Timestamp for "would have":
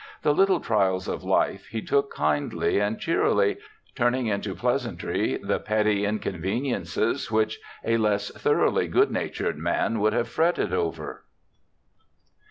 9.99-10.27